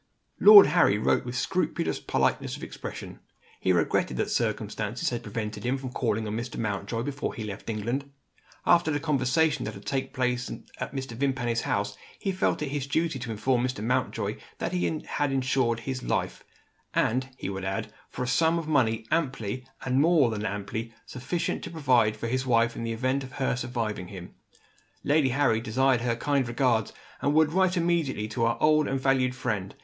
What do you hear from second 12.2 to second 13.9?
felt it his duty to inform Mr.